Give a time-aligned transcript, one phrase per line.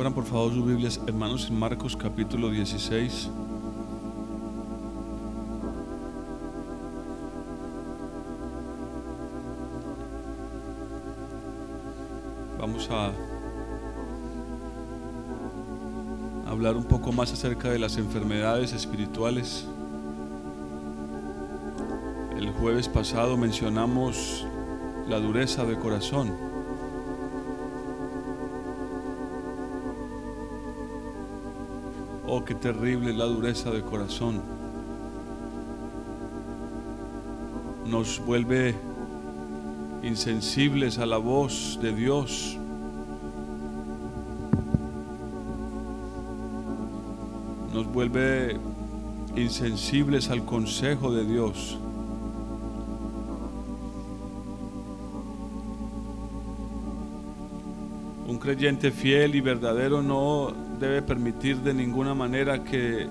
[0.00, 3.28] Abran por favor sus Biblias, hermanos, en Marcos capítulo 16.
[12.58, 13.12] Vamos a
[16.50, 19.66] hablar un poco más acerca de las enfermedades espirituales.
[22.38, 24.46] El jueves pasado mencionamos
[25.06, 26.49] la dureza de corazón.
[32.32, 34.40] Oh, qué terrible la dureza de corazón.
[37.84, 38.76] Nos vuelve
[40.04, 42.56] insensibles a la voz de Dios.
[47.74, 48.60] Nos vuelve
[49.34, 51.80] insensibles al consejo de Dios.
[58.50, 63.06] Creyente fiel y verdadero no debe permitir de ninguna manera que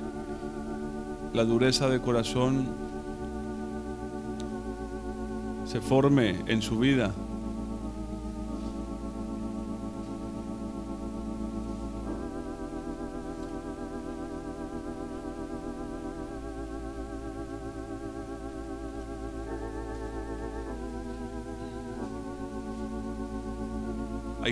[1.34, 2.68] la dureza de corazón
[5.64, 7.14] se forme en su vida.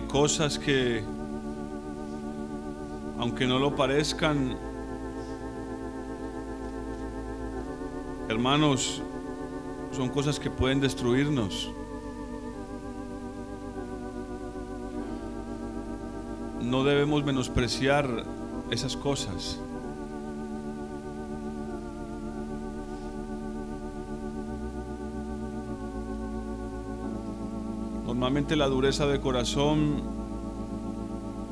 [0.07, 1.03] Cosas que,
[3.19, 4.57] aunque no lo parezcan,
[8.29, 9.01] hermanos,
[9.91, 11.71] son cosas que pueden destruirnos.
[16.61, 18.25] No debemos menospreciar
[18.71, 19.59] esas cosas.
[28.17, 30.01] Normalmente la dureza de corazón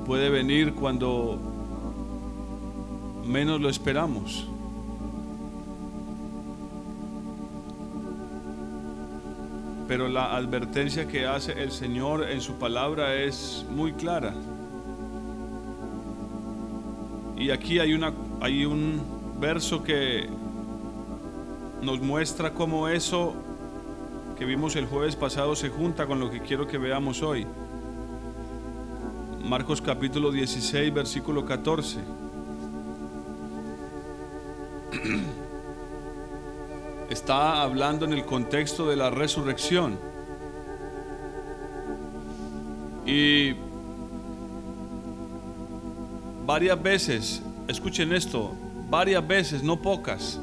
[0.04, 1.38] puede venir cuando
[3.24, 4.48] menos lo esperamos.
[9.88, 14.34] Pero la advertencia que hace el Señor en su palabra es muy clara.
[17.38, 17.96] Y aquí hay,
[18.42, 19.04] hay un
[19.40, 20.28] verso que
[21.84, 23.36] nos muestra cómo eso
[24.36, 27.48] que vimos el jueves pasado se junta con lo que quiero que veamos hoy.
[29.44, 32.00] Marcos capítulo 16, versículo 14.
[37.10, 39.98] Está hablando en el contexto de la resurrección.
[43.06, 43.54] Y
[46.46, 48.52] varias veces, escuchen esto,
[48.90, 50.42] varias veces, no pocas,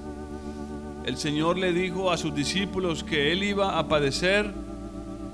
[1.05, 4.53] el Señor le dijo a sus discípulos que Él iba a padecer,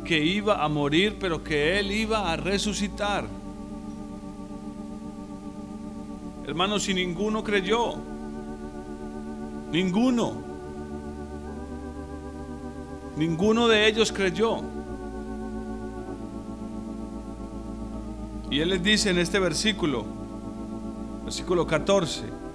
[0.05, 3.27] que iba a morir, pero que Él iba a resucitar.
[6.47, 7.97] Hermanos, si ninguno creyó,
[9.71, 10.33] ninguno,
[13.19, 14.63] ninguno de ellos creyó.
[18.51, 20.07] Y Él les dice en este versículo,
[21.25, 22.48] versículo 14,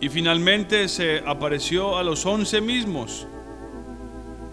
[0.00, 3.26] y finalmente se apareció a los once mismos.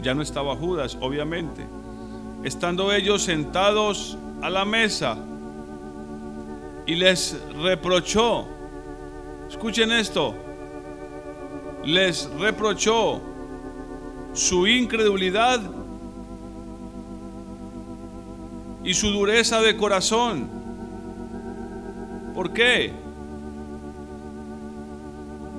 [0.02, 1.66] Ya no estaba Judas, obviamente.
[2.44, 5.18] Estando ellos sentados a la mesa
[6.86, 8.46] y les reprochó,
[9.50, 10.36] escuchen esto,
[11.86, 13.22] les reprochó
[14.34, 15.62] su incredulidad
[18.84, 20.50] y su dureza de corazón.
[22.34, 23.03] ¿Por qué?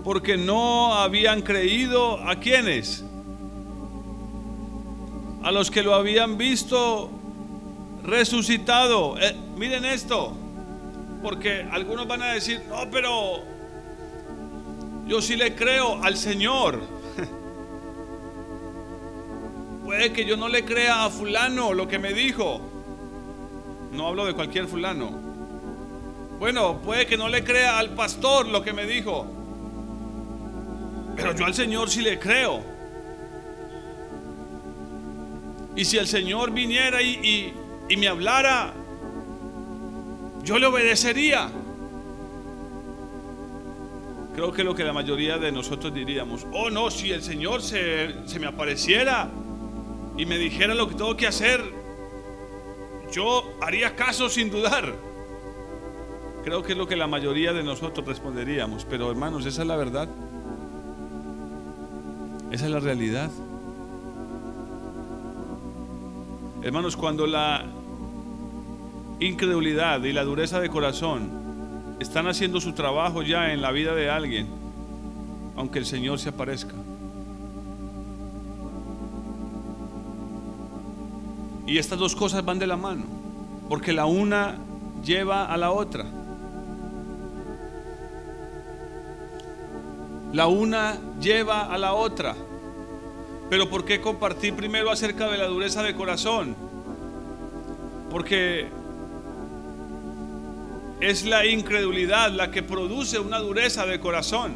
[0.05, 3.05] Porque no habían creído a quienes,
[5.43, 7.11] a los que lo habían visto
[8.05, 9.19] resucitado.
[9.19, 10.33] Eh, miren esto,
[11.23, 13.43] porque algunos van a decir, no, pero
[15.07, 16.81] yo sí le creo al Señor.
[19.85, 22.61] Puede que yo no le crea a fulano lo que me dijo.
[23.93, 25.11] No hablo de cualquier fulano.
[26.39, 29.27] Bueno, puede que no le crea al pastor lo que me dijo.
[31.17, 32.63] Pero yo al Señor sí le creo.
[35.77, 37.53] Y si el Señor viniera y,
[37.89, 38.73] y, me hablara,
[40.43, 41.51] yo le obedecería.
[44.35, 48.27] Creo que lo que la mayoría de nosotros diríamos, oh no, si el Señor se,
[48.27, 49.31] se me apareciera
[50.17, 51.63] y me dijera lo que tengo que hacer,
[53.13, 54.95] yo haría caso sin dudar.
[56.45, 58.85] Creo que es lo que la mayoría de nosotros responderíamos.
[58.85, 60.09] Pero hermanos, esa es la verdad.
[62.55, 63.33] Esa es la realidad.
[66.63, 67.65] Hermanos, cuando la
[69.19, 74.09] incredulidad y la dureza de corazón están haciendo su trabajo ya en la vida de
[74.09, 74.47] alguien,
[75.57, 76.77] aunque el Señor se aparezca.
[81.67, 83.03] Y estas dos cosas van de la mano,
[83.69, 84.59] porque la una
[85.03, 86.07] lleva a la otra.
[90.35, 92.35] La una lleva a la otra.
[93.49, 96.57] Pero ¿por qué compartir primero acerca de la dureza de corazón?
[98.11, 98.67] Porque
[100.99, 104.55] es la incredulidad la que produce una dureza de corazón.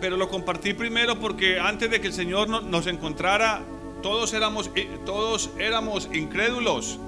[0.00, 3.62] Pero lo compartí primero porque antes de que el Señor nos encontrara,
[4.02, 4.68] todos éramos,
[5.06, 6.98] todos éramos incrédulos.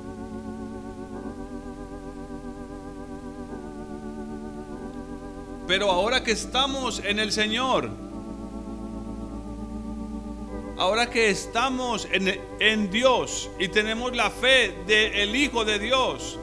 [5.67, 7.91] Pero ahora que estamos en el Señor,
[10.79, 16.39] ahora que estamos en, Dios y tenemos la fe del Hijo de Dios,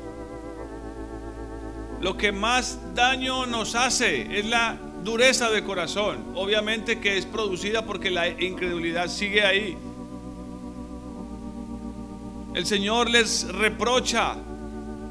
[2.02, 6.34] lo que más daño nos hace es la dureza de corazón.
[6.36, 9.78] Obviamente que es producida porque la incredulidad sigue ahí.
[12.54, 14.36] El Señor les reprocha,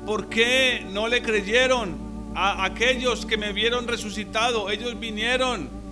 [0.05, 4.71] ¿por qué no le creyeron a aquellos que me vieron resucitado?
[4.71, 5.83] Ellos vinieron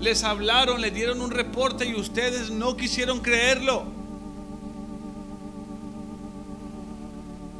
[0.00, 3.84] les hablaron, les dieron un reporte y ustedes no quisieron creerlo.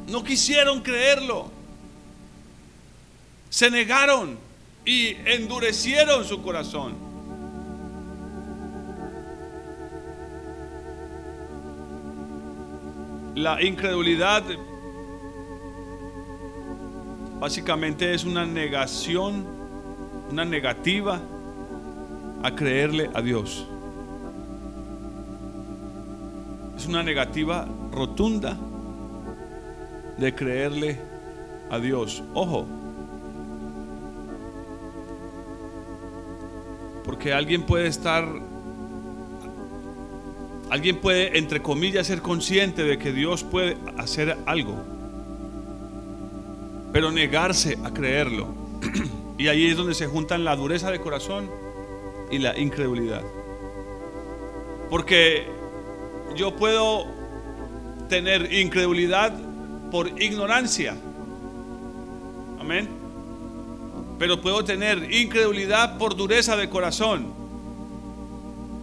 [0.07, 1.51] No quisieron creerlo.
[3.49, 4.39] Se negaron
[4.83, 6.95] y endurecieron su corazón.
[13.35, 14.43] La incredulidad
[17.41, 19.43] básicamente es una negación,
[20.29, 21.19] una negativa
[22.43, 23.65] a creerle a Dios.
[26.77, 28.55] Es una negativa rotunda
[30.19, 30.99] de creerle
[31.71, 32.21] a Dios.
[32.35, 32.67] Ojo,
[37.03, 38.23] porque alguien puede estar,
[40.69, 45.00] alguien puede, entre comillas, ser consciente de que Dios puede hacer algo,
[46.91, 48.47] pero negarse a creerlo.
[49.37, 51.49] y ahí es donde se juntan la dureza de corazón
[52.29, 53.23] y la incredulidad.
[54.89, 55.45] Porque
[56.35, 57.05] yo puedo
[58.09, 59.33] tener incredulidad
[59.89, 60.95] por ignorancia.
[62.59, 62.89] Amén.
[64.19, 67.27] Pero puedo tener incredulidad por dureza de corazón.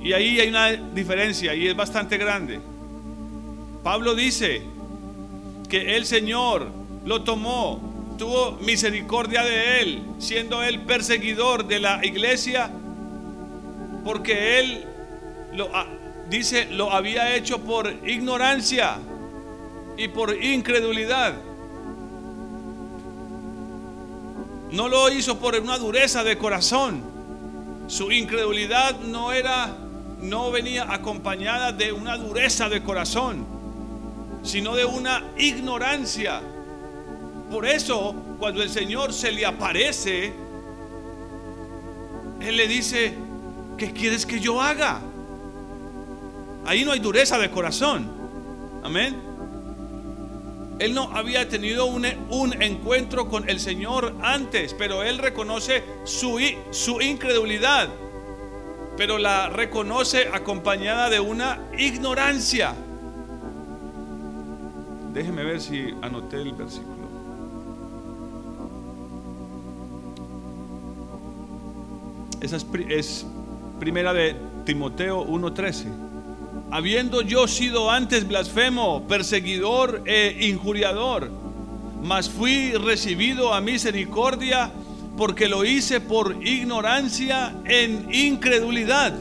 [0.03, 2.61] Y ahí hay una diferencia y es bastante grande.
[3.83, 4.63] Pablo dice
[5.69, 6.69] que el Señor
[7.05, 7.88] lo tomó,
[8.19, 12.71] tuvo misericordia de él, siendo él perseguidor de la iglesia
[14.09, 14.87] porque él
[15.53, 15.71] lo,
[16.31, 18.97] dice lo había hecho por ignorancia
[19.99, 21.35] y por incredulidad.
[24.71, 27.03] No lo hizo por una dureza de corazón.
[27.87, 29.77] Su incredulidad no era
[30.23, 33.47] no venía acompañada de una dureza de corazón,
[34.43, 36.41] sino de una ignorancia.
[37.51, 40.33] Por eso, cuando el Señor se le aparece,
[42.41, 43.15] Él le dice,
[43.77, 45.01] ¿qué quieres que yo haga?
[46.67, 48.11] Ahí no hay dureza de corazón.
[48.83, 49.29] Amén.
[50.79, 52.05] Él no había tenido un,
[52.63, 56.39] encuentro con el Señor antes, pero él reconoce su,
[56.71, 57.89] su incredulidad,
[58.97, 62.75] pero la reconoce acompañada de una ignorancia.
[65.13, 66.98] Déjeme ver si anoté el versículo.
[72.41, 72.57] Esa
[72.89, 73.27] es,
[73.81, 75.87] Primera de Timoteo 1:13.
[76.71, 81.31] Habiendo yo sido antes blasfemo, perseguidor e injuriador,
[82.03, 84.71] mas fui recibido a misericordia
[85.17, 89.15] porque lo hice por ignorancia en incredulidad.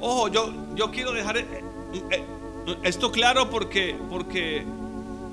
[0.00, 1.44] Ojo, yo, yo quiero dejar eh,
[2.10, 2.24] eh,
[2.82, 4.64] esto claro porque, porque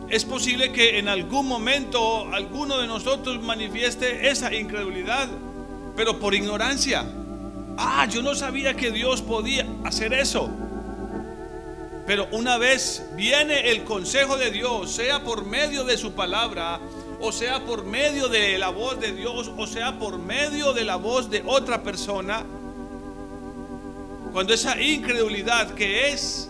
[0.10, 5.30] es posible que en algún momento alguno de nosotros manifieste esa incredulidad
[5.98, 7.06] pero por ignorancia.
[7.76, 10.50] Ah, yo no sabía que Dios podía hacer eso.
[12.06, 16.80] Pero una vez viene el consejo de Dios, sea por medio de su palabra,
[17.20, 20.96] o sea por medio de la voz de Dios, o sea por medio de la
[20.96, 22.46] voz de otra persona,
[24.32, 26.48] cuando esa incredulidad que es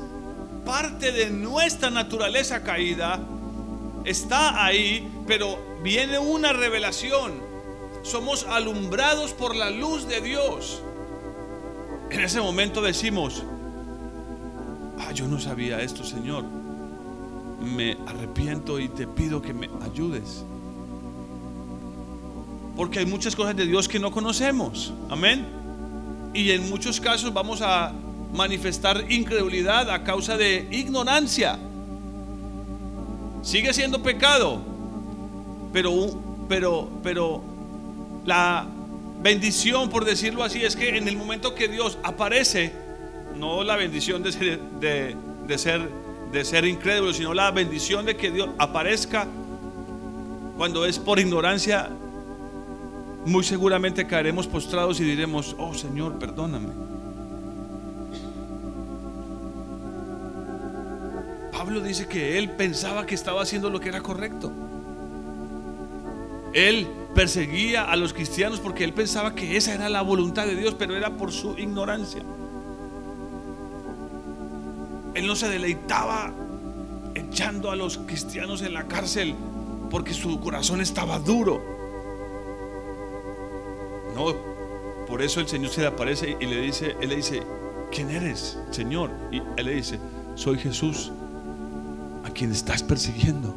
[0.65, 3.19] parte de nuestra naturaleza caída
[4.09, 7.47] está ahí, pero viene una revelación
[8.07, 10.81] somos alumbrados por la luz de Dios.
[12.09, 13.43] En ese momento decimos,
[15.13, 16.45] yo no sabía esto, Señor.
[17.61, 20.45] Me arrepiento y te pido que me ayudes.
[22.75, 24.93] Porque hay muchas cosas de Dios que no conocemos.
[25.09, 25.45] Amén.
[26.33, 27.93] Y en muchos casos vamos a
[28.33, 31.59] manifestar incredulidad a causa de ignorancia.
[33.47, 34.59] Sigue siendo pecado,
[35.71, 35.93] pero,
[36.49, 37.41] pero, pero
[38.25, 38.67] la
[39.21, 42.73] bendición, por decirlo así, es que en el momento que Dios aparece,
[43.37, 45.89] no la bendición de ser, de, ser,
[46.33, 49.27] de ser incrédulo, sino la bendición de que Dios aparezca
[50.57, 51.89] cuando es por ignorancia,
[53.23, 56.96] muy seguramente caeremos postrados y diremos, oh Señor, perdóname.
[61.67, 64.53] Pablo dice que él pensaba que estaba haciendo lo que era correcto.
[66.53, 70.75] Él perseguía a los cristianos porque él pensaba que esa era la voluntad de Dios,
[70.79, 72.21] pero era por su ignorancia.
[75.13, 76.31] Él no se deleitaba
[77.15, 79.35] echando a los cristianos en la cárcel
[79.89, 81.61] porque su corazón estaba duro.
[84.15, 84.33] No,
[85.05, 87.43] por eso el Señor se le aparece y le dice, él le dice,
[87.91, 89.11] ¿quién eres, Señor?
[89.33, 89.99] Y él le dice,
[90.35, 91.11] soy Jesús,
[92.37, 93.53] quien estás persiguiendo.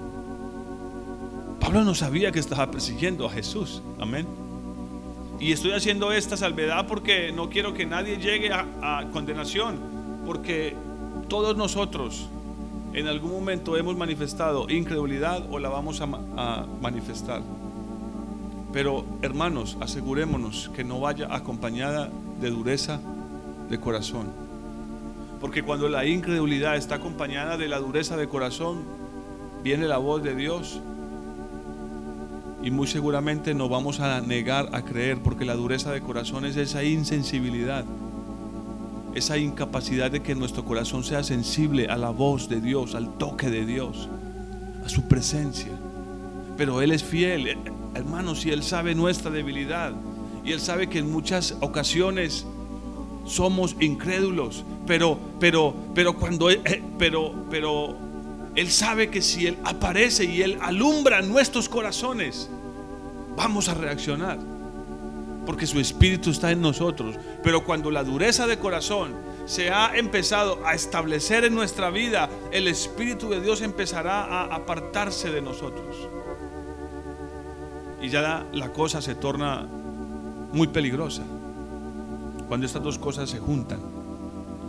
[1.61, 3.83] Pablo no sabía que estaba persiguiendo a Jesús.
[4.01, 4.27] Amén.
[5.39, 9.79] Y estoy haciendo esta salvedad porque no quiero que nadie llegue a, condenación,
[10.27, 10.75] porque
[11.29, 12.29] todos nosotros
[12.93, 17.43] en algún momento hemos manifestado incredulidad o la vamos a, manifestar.
[18.73, 22.11] Pero hermanos, asegurémonos que no vaya acompañada
[22.41, 23.01] de dureza
[23.69, 24.50] de corazón.
[25.41, 28.83] Porque cuando la incredulidad está acompañada de la dureza de corazón,
[29.63, 30.81] viene la voz de Dios
[32.63, 36.57] y muy seguramente no vamos a negar a creer porque la dureza de corazón es
[36.57, 37.87] esa insensibilidad
[39.15, 43.51] esa incapacidad de que nuestro corazón sea sensible a la voz de Dios, al toque
[43.51, 44.09] de Dios,
[44.85, 45.73] a su presencia.
[46.57, 47.59] Pero Él es fiel,
[47.95, 49.93] hermanos, y Él sabe nuestra debilidad.
[50.45, 52.47] Y Él sabe que en muchas ocasiones
[53.31, 57.97] somos incrédulos, pero, pero, pero cuando, eh, pero, pero
[58.55, 62.51] Él sabe que si Él aparece y Él alumbra nuestros corazones,
[63.37, 64.39] vamos a reaccionar
[65.47, 67.17] porque su espíritu está en nosotros.
[67.43, 69.15] Pero cuando la dureza de corazón
[69.47, 75.31] se ha empezado a establecer en nuestra vida, el espíritu de Dios empezará a apartarse
[75.31, 75.97] de nosotros.
[78.01, 79.67] Y ya la, cosa se torna
[80.53, 81.25] muy peligrosa.
[82.51, 83.79] Cuando estas dos cosas se juntan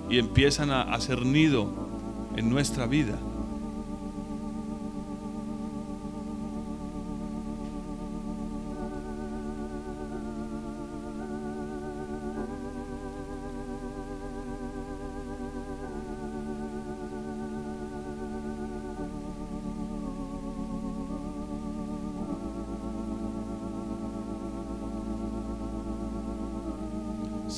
[0.08, 1.66] y empiezan a hacer nido
[2.36, 3.18] en nuestra vida.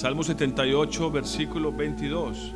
[0.03, 2.51] Salmo 78, versículo 22.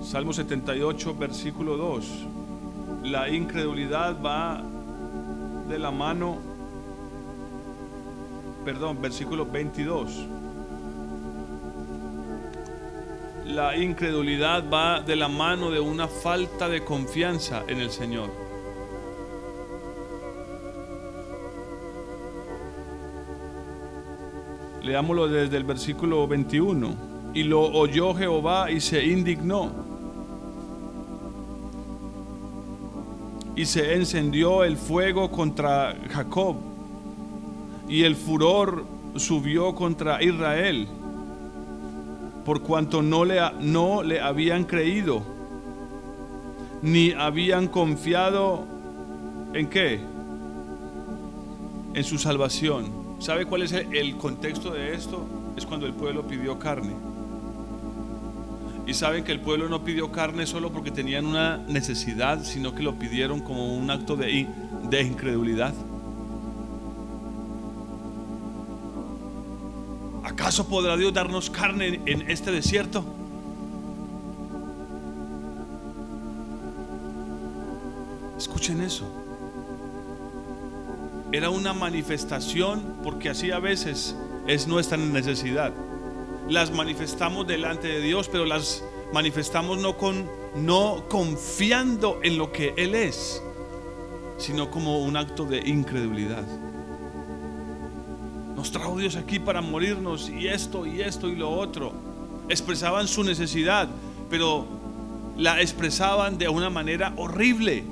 [0.00, 2.06] Salmo 78, versículo 2.
[3.02, 4.62] La incredulidad va
[5.68, 6.38] de la mano,
[8.64, 10.24] perdón, versículo 22.
[13.48, 18.28] La incredulidad va de la mano de una falta de confianza en el Señor.
[24.82, 27.08] Leámoslo desde el versículo 21.
[27.32, 29.72] Y lo oyó Jehová y se indignó.
[33.56, 36.56] Y se encendió el fuego contra Jacob.
[37.88, 38.84] Y el furor
[39.16, 40.86] subió contra Israel
[42.48, 45.22] por cuanto no le, no le habían creído,
[46.80, 48.64] ni habían confiado
[49.52, 50.00] en qué?
[51.92, 52.86] En su salvación.
[53.18, 55.26] ¿Sabe cuál es el contexto de esto?
[55.58, 56.94] Es cuando el pueblo pidió carne.
[58.86, 62.82] Y saben que el pueblo no pidió carne solo porque tenían una necesidad, sino que
[62.82, 64.46] lo pidieron como un acto de,
[64.88, 65.74] de incredulidad.
[70.28, 73.02] ¿Acaso podrá Dios darnos carne en este desierto?
[78.36, 79.10] Escuchen eso.
[81.32, 84.14] Era una manifestación porque así a veces
[84.46, 85.72] es nuestra necesidad.
[86.46, 92.74] Las manifestamos delante de Dios, pero las manifestamos no con no confiando en lo que
[92.76, 93.42] él es,
[94.36, 96.44] sino como un acto de incredulidad.
[98.58, 101.92] Nos trajo Dios aquí para morirnos y esto y esto y lo otro.
[102.48, 103.88] Expresaban su necesidad,
[104.28, 104.66] pero
[105.36, 107.84] la expresaban de una manera horrible.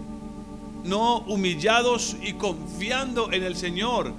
[0.82, 4.12] No humillados y confiando en el Señor,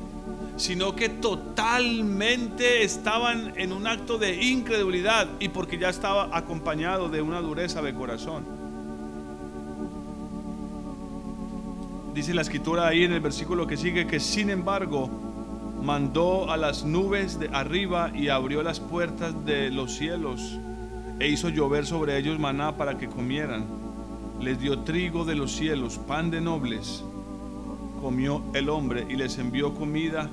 [0.55, 7.21] sino que totalmente estaban en un acto de incredulidad y porque ya estaba acompañado de
[7.21, 8.45] una dureza de corazón.
[12.13, 15.26] Dice la escritura ahí en el versículo que sigue que sin embargo
[15.81, 20.59] mandó a las nubes de arriba y abrió las puertas de los cielos
[21.19, 23.65] e hizo llover sobre ellos maná para que comieran.
[24.39, 27.03] Les dio trigo de los cielos, pan de nobles.
[28.01, 30.29] Comió el hombre y les envió comida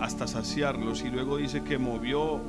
[0.00, 1.02] hasta saciarlos.
[1.02, 2.40] Y luego dice que movió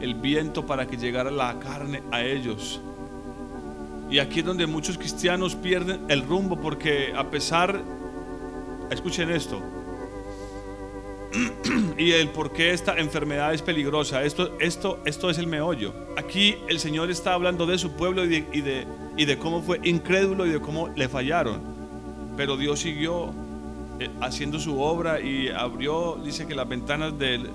[0.00, 2.80] el viento para que llegara la carne a ellos.
[4.10, 7.80] Y aquí es donde muchos cristianos pierden el rumbo porque a pesar,
[8.90, 9.62] escuchen esto,
[11.98, 14.22] y el por qué esta enfermedad es peligrosa.
[14.22, 15.94] Esto, esto, esto es el meollo.
[16.16, 18.86] Aquí el Señor está hablando de su pueblo y de,
[19.16, 21.60] y de, cómo fue incrédulo y de cómo le fallaron.
[22.36, 23.30] Pero Dios siguió
[23.98, 27.50] eh, haciendo su obra y abrió, dice que las ventanas del,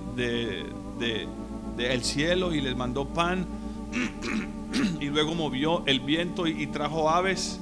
[2.01, 3.45] cielo y les mandó pan
[4.99, 7.59] y luego movió el viento y, y trajo aves,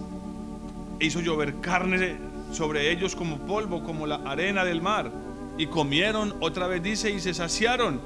[1.00, 2.18] e hizo llover carne
[2.52, 5.25] sobre ellos como polvo, como la arena del mar
[5.58, 8.00] y comieron, otra vez dice, y se saciaron.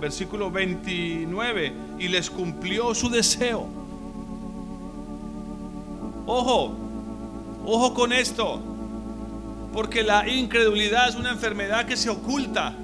[0.00, 3.66] Versículo 29, y les cumplió su deseo.
[6.26, 6.72] Ojo,
[7.66, 8.60] ojo con esto,
[9.72, 12.74] porque la incredulidad es una enfermedad que se oculta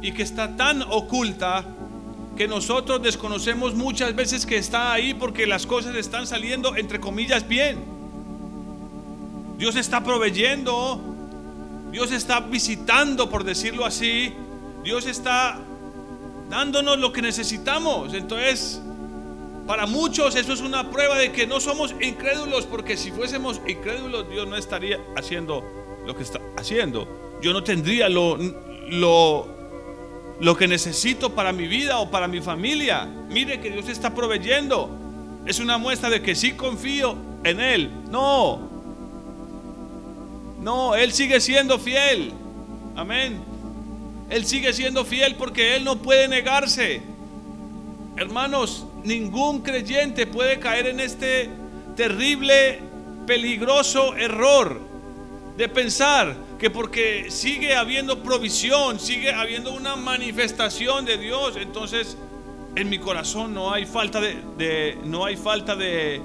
[0.00, 1.64] y que está tan oculta
[2.36, 7.48] que nosotros desconocemos muchas veces que está ahí porque las cosas están saliendo entre comillas
[7.48, 7.78] bien.
[9.58, 11.00] Dios está proveyendo
[11.90, 14.34] Dios está visitando, por decirlo así.
[14.82, 15.58] Dios está
[16.48, 18.14] dándonos lo que necesitamos.
[18.14, 18.80] Entonces,
[19.66, 24.28] para muchos eso es una prueba de que no somos incrédulos, porque si fuésemos incrédulos,
[24.30, 25.62] Dios no estaría haciendo
[26.06, 27.06] lo que está haciendo.
[27.42, 28.38] Yo no tendría lo,
[28.88, 29.46] lo,
[30.40, 33.04] lo que necesito para mi vida o para mi familia.
[33.28, 34.90] Mire que Dios está proveyendo.
[35.46, 37.90] Es una muestra de que sí confío en Él.
[38.10, 38.67] No,
[40.68, 42.30] no, Él sigue siendo fiel.
[42.94, 43.40] Amén.
[44.28, 47.00] Él sigue siendo fiel porque Él no puede negarse.
[48.18, 51.48] Hermanos, ningún creyente puede caer en este
[51.96, 52.80] terrible,
[53.26, 54.78] peligroso error
[55.56, 62.18] de pensar que porque sigue habiendo provisión, sigue habiendo una manifestación de Dios, entonces
[62.76, 66.20] en mi corazón no hay falta de, no hay falta de,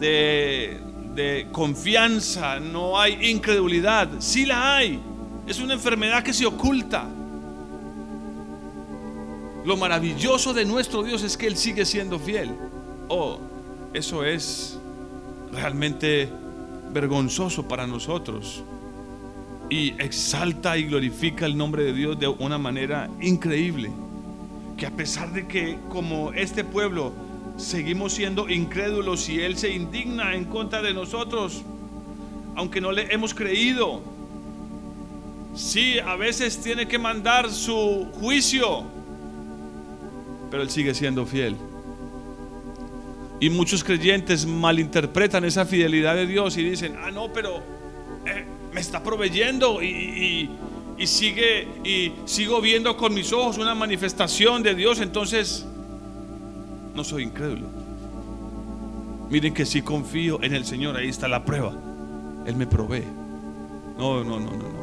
[0.00, 4.08] de de confianza, no hay incredulidad.
[4.18, 5.00] Sí la hay.
[5.46, 7.06] Es una enfermedad que se oculta.
[9.64, 12.50] Lo maravilloso de nuestro Dios es que Él sigue siendo fiel.
[13.08, 13.38] Oh,
[13.92, 14.78] eso es
[15.52, 16.28] realmente
[16.92, 18.64] vergonzoso para nosotros.
[19.70, 23.90] Y exalta y glorifica el nombre de Dios de una manera increíble.
[24.76, 27.12] Que a pesar de que como este pueblo
[27.62, 31.62] seguimos siendo incrédulos y Él se indigna en contra de nosotros,
[32.56, 34.02] aunque no le hemos creído.
[35.54, 38.84] Sí, a veces tiene que mandar su juicio,
[40.50, 41.56] pero Él sigue siendo fiel.
[43.40, 47.56] Y muchos creyentes malinterpretan esa fidelidad de Dios y dicen, ah, no, pero
[48.26, 50.48] eh, me está proveyendo y,
[50.96, 55.66] y sigue y sigo viendo con mis ojos una manifestación de Dios, entonces
[56.94, 57.66] no soy incrédulo.
[59.30, 61.72] Miren que si confío en el Señor, ahí está la prueba.
[62.46, 63.04] Él me provee.
[63.98, 64.82] No, no, no, no, no.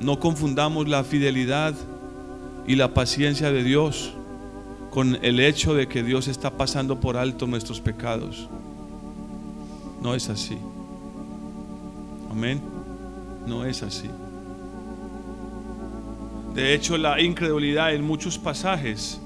[0.00, 1.74] No confundamos la fidelidad
[2.66, 4.14] y la paciencia de Dios
[4.90, 8.48] con el hecho de que Dios está pasando por alto nuestros pecados.
[10.02, 10.58] No es así.
[12.30, 12.60] Amén.
[13.46, 14.10] No es así.
[16.54, 19.20] De hecho, la incredulidad en muchos pasajes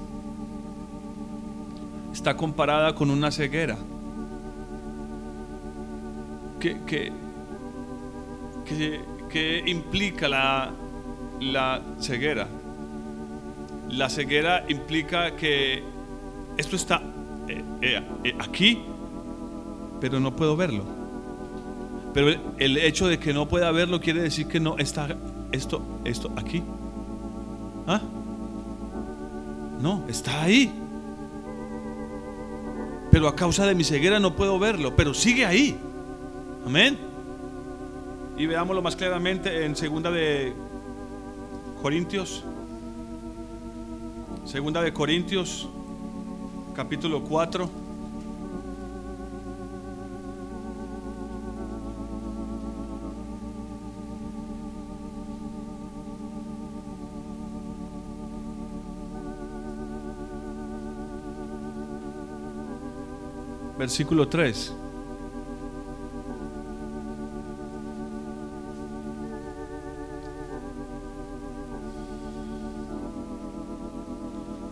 [2.13, 3.77] está comparada con una ceguera.
[6.59, 7.11] ¿Qué,
[9.65, 10.71] implica la,
[11.41, 12.47] la ceguera?
[13.89, 15.83] La ceguera implica que
[16.57, 17.01] esto está
[17.47, 18.79] eh, eh, eh, aquí,
[19.99, 20.85] pero no puedo verlo.
[22.13, 25.15] Pero el hecho de que no pueda verlo quiere decir que no está
[25.51, 26.63] esto, esto aquí.
[27.87, 28.01] ¿Ah?
[29.81, 30.71] No, está ahí.
[33.09, 35.77] Pero a causa de mi ceguera no puedo verlo, pero sigue ahí.
[36.65, 36.97] Amén.
[38.37, 40.53] y veámoslo más claramente en segunda de
[41.81, 42.43] Corintios.
[44.45, 45.67] Segunda de Corintios,
[46.75, 47.86] capítulo 4.
[63.77, 64.73] Versículo 3.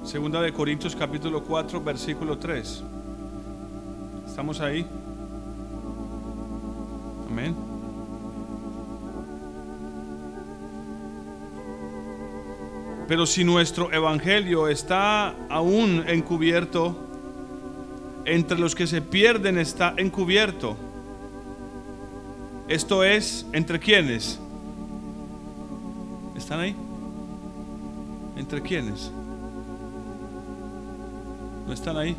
[0.03, 2.83] Segunda de Corintios capítulo 4 versículo 3.
[4.25, 4.87] ¿Estamos ahí?
[7.29, 7.55] Amén.
[13.07, 17.04] Pero si nuestro evangelio está aún encubierto,
[18.25, 20.75] entre los que se pierden está encubierto.
[22.67, 24.39] Esto es, ¿entre quiénes?
[26.35, 26.75] ¿Están ahí?
[28.35, 29.11] ¿Entre quiénes?
[31.67, 32.15] ¿No están ahí?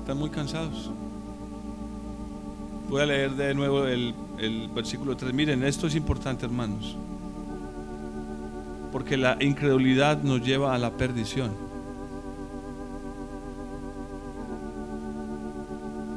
[0.00, 0.90] Están muy cansados.
[2.88, 4.14] Voy a leer de nuevo el,
[4.74, 5.32] versículo 3.
[5.32, 6.96] Miren, esto es importante, hermanos.
[8.90, 11.69] Porque la incredulidad nos lleva a la perdición.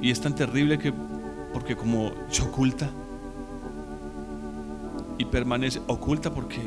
[0.03, 0.93] Y es tan terrible que,
[1.53, 2.89] porque como se oculta,
[5.17, 6.61] y permanece oculta porque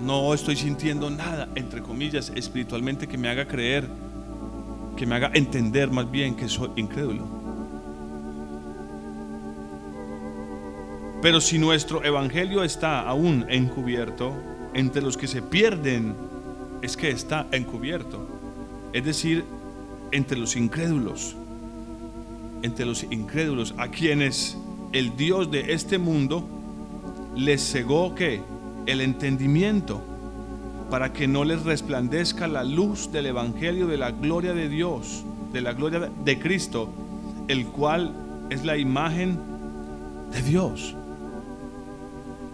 [0.00, 3.88] no estoy sintiendo nada, entre comillas, espiritualmente que me haga creer
[4.96, 7.24] que me haga entender más bien que soy incrédulo.
[11.22, 14.32] Pero si nuestro evangelio está aún encubierto,
[14.74, 16.16] entre los que se pierden
[16.82, 18.26] es que está encubierto.
[18.92, 19.44] Es decir,
[20.10, 21.36] entre los incrédulos,
[22.64, 24.56] entre los incrédulos a quienes
[24.92, 26.48] el Dios de este mundo
[27.36, 28.40] les cegó que
[28.86, 30.00] el entendimiento
[30.90, 35.60] para que no les resplandezca la luz del Evangelio de la gloria de Dios, de
[35.60, 36.88] la gloria de Cristo,
[37.48, 38.14] el cual
[38.48, 39.38] es la imagen
[40.32, 40.94] de Dios.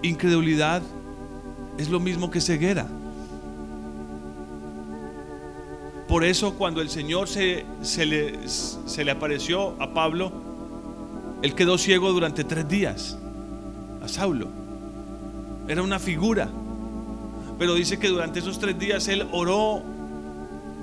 [0.02, 0.82] Incredulidad
[1.78, 2.88] es lo mismo que ceguera.
[6.10, 7.64] Por eso cuando el Señor se,
[8.04, 10.30] le apareció a Pablo,
[11.40, 13.16] él quedó ciego durante tres días,
[14.02, 14.48] a Saulo.
[15.68, 16.50] Era una figura
[17.60, 19.82] pero dice que durante esos tres días él oró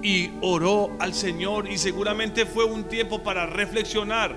[0.03, 4.35] y oró al Señor y seguramente fue un tiempo para reflexionar.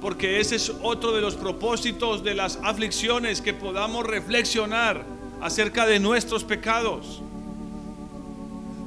[0.00, 5.04] Porque ese es otro de los propósitos de las aflicciones, que podamos reflexionar
[5.40, 7.22] acerca de nuestros pecados.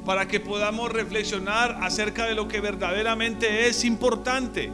[0.05, 4.71] Para que podamos reflexionar acerca de lo que verdaderamente es importante.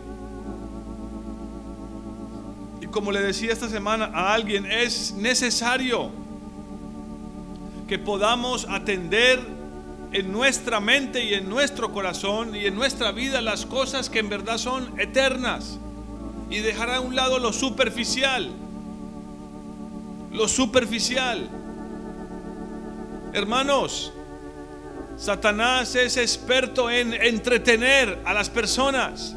[2.81, 6.09] Y como le decía esta semana a alguien, es necesario
[7.87, 9.39] que podamos atender
[10.11, 14.29] en nuestra mente y en nuestro corazón y en nuestra vida las cosas que en
[14.29, 15.79] verdad son eternas
[16.49, 18.49] y dejar a un lado lo superficial.
[20.31, 21.49] Lo superficial.
[23.33, 24.13] Hermanos,
[25.17, 29.35] Satanás es experto en entretener a las personas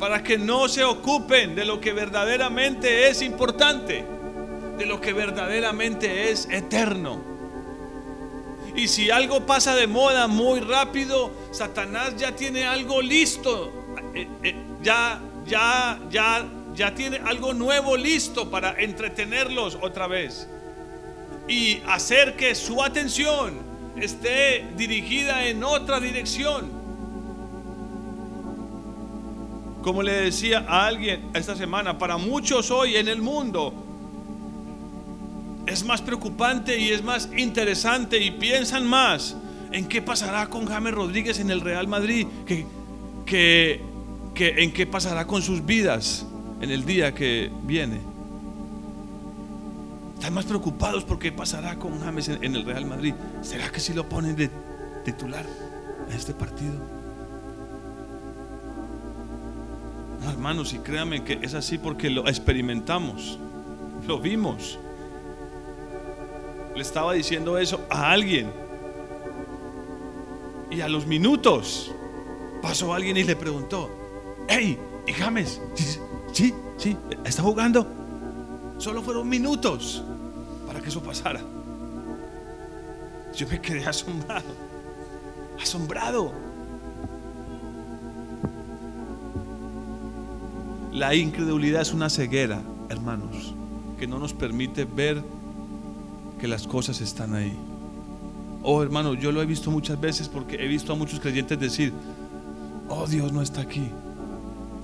[0.00, 4.04] para que no se ocupen de lo que verdaderamente es importante,
[4.76, 7.22] de lo que verdaderamente es eterno.
[8.74, 13.72] Y si algo pasa de moda muy rápido, Satanás ya tiene algo listo.
[14.14, 20.48] Eh, eh, ya, ya, ya, ya tiene algo nuevo listo para entretenerlos otra vez.
[21.46, 23.69] Y hacer que su atención
[24.00, 26.70] esté dirigida en otra dirección.
[29.82, 33.72] Como le decía a alguien esta semana, para muchos hoy en el mundo,
[35.66, 39.36] es más preocupante y es más interesante y piensan más
[39.72, 42.66] en qué pasará con James Rodríguez en el Real Madrid que,
[43.24, 43.80] que,
[44.36, 46.26] en qué pasará con sus vidas
[46.60, 48.09] en el día que viene.
[50.20, 53.14] Están más preocupados por qué pasará con James en, el Real Madrid.
[53.40, 54.50] ¿Será que si lo ponen de
[55.02, 55.46] titular
[56.10, 56.74] a este partido?
[60.22, 63.38] No, hermanos, y créanme que es así porque lo experimentamos,
[64.06, 64.78] lo vimos
[66.74, 68.52] le estaba diciendo eso a alguien.
[70.70, 71.92] Y a los minutos
[72.62, 73.90] pasó alguien y le preguntó,
[74.48, 75.60] hey, ¿y James?
[76.32, 77.99] Sí, sí, está jugando.
[78.80, 80.02] Solo fueron minutos
[80.66, 81.42] para que eso pasara.
[83.36, 84.48] Yo me quedé asombrado,
[85.60, 86.32] asombrado.
[90.94, 93.54] La incredulidad es una ceguera, hermanos,
[93.98, 95.22] que no nos permite ver
[96.40, 97.54] que las cosas están ahí.
[98.62, 101.92] Oh, hermano, yo lo he visto muchas veces porque he visto a muchos creyentes decir,
[102.88, 103.90] oh, Dios no está aquí.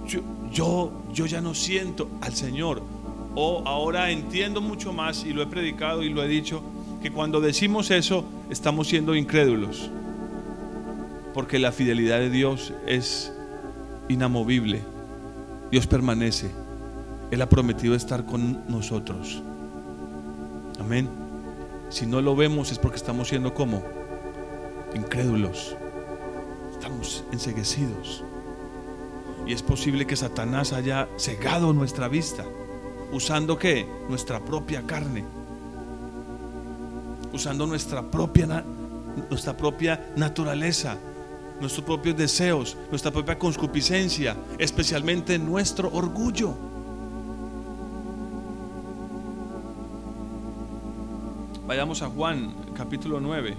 [0.07, 0.21] Yo,
[0.53, 2.83] yo, yo ya no siento al Señor.
[3.39, 6.63] O ahora entiendo mucho más y lo he predicado y lo he dicho,
[7.03, 9.91] que cuando decimos eso estamos siendo incrédulos.
[11.35, 13.31] Porque la fidelidad de Dios es
[14.09, 14.81] inamovible.
[15.71, 16.51] Dios permanece.
[17.31, 19.43] Él ha prometido estar con nosotros.
[20.81, 21.07] Amén.
[21.91, 23.85] Si no lo vemos es porque estamos siendo como
[24.95, 25.77] incrédulos.
[26.73, 28.25] Estamos enseguecidos.
[29.47, 32.47] Y es posible que Satanás haya cegado nuestra vista.
[33.13, 33.87] ¿Usando qué?
[34.09, 35.25] Nuestra propia carne.
[37.33, 38.65] Usando nuestra propia,
[39.31, 40.97] nuestra propia naturaleza,
[41.61, 46.55] nuestros propios deseos, nuestra propia concupiscencia, especialmente nuestro orgullo.
[51.67, 53.57] Vayamos a Juan capítulo 9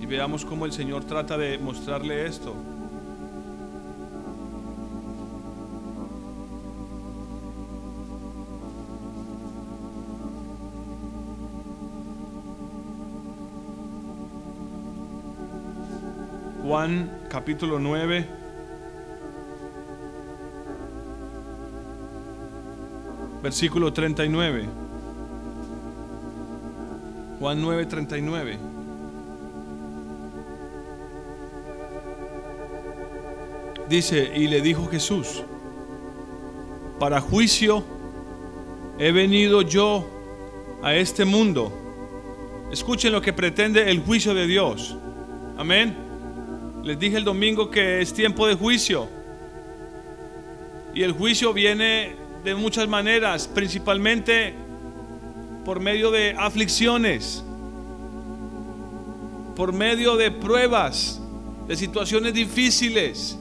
[0.00, 2.54] y veamos cómo el Señor trata de mostrarle esto.
[16.82, 18.26] Juan capítulo 9.
[23.40, 24.68] Versículo 39.
[27.38, 28.58] Juan 9, 39.
[33.88, 35.44] Dice, y le dijo Jesús,
[36.98, 37.84] para juicio
[38.98, 40.04] he venido yo
[40.82, 41.72] a este mundo.
[42.72, 44.96] Escuchen lo que pretende el juicio de Dios.
[45.56, 46.10] Amén.
[46.82, 49.08] Les dije el domingo que es tiempo de juicio.
[50.94, 54.52] Y el juicio viene de muchas maneras, principalmente
[55.64, 57.44] por medio de aflicciones,
[59.54, 61.20] por medio de pruebas,
[61.68, 63.38] de situaciones difíciles.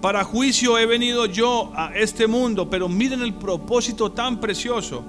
[0.00, 5.04] Para juicio he venido yo a este mundo, pero miren el propósito tan precioso,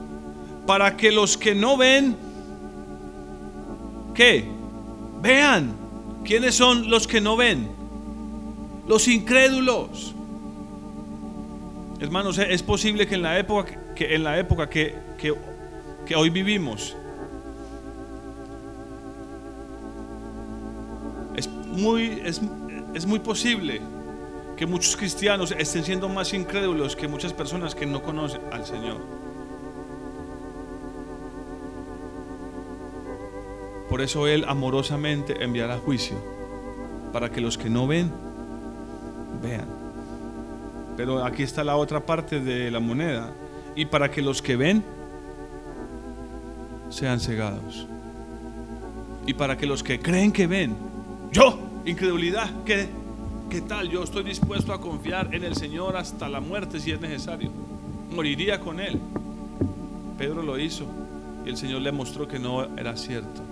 [0.67, 2.15] para que los que no ven,
[4.13, 4.45] ¿qué?
[5.19, 5.81] Vean.
[6.23, 7.69] ¿Quiénes son los que no ven?
[8.87, 10.13] Los incrédulos.
[11.99, 16.95] Hermanos, es posible que en la época que, en la época que, que hoy vivimos
[21.35, 22.41] es muy, es,
[22.93, 23.81] es muy posible
[24.57, 29.20] que muchos cristianos estén siendo más incrédulos que muchas personas que no conocen al Señor.
[33.91, 36.15] Por eso Él amorosamente enviará juicio,
[37.11, 38.09] para que los que no ven,
[39.43, 39.67] vean.
[40.95, 43.33] Pero aquí está la otra parte de la moneda,
[43.75, 44.81] y para que los que ven,
[46.89, 47.85] sean cegados.
[49.27, 50.73] Y para que los que creen que ven,
[51.33, 52.87] yo, incredulidad, ¿qué,
[53.49, 53.89] ¿qué tal?
[53.89, 57.51] Yo estoy dispuesto a confiar en el Señor hasta la muerte si es necesario.
[58.09, 58.97] Moriría con Él.
[60.17, 60.85] Pedro lo hizo
[61.45, 63.50] y el Señor le mostró que no era cierto